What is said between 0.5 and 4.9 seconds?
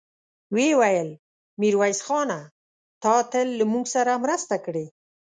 ويې ويل: ميرويس خانه! تا تل له موږ سره مرسته کړې.